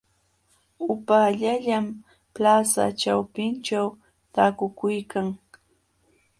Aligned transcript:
Upaallallaam 0.93 1.85
plaza 2.35 2.85
ćhawpinćhu 2.99 3.83
taakuykan. 4.33 5.27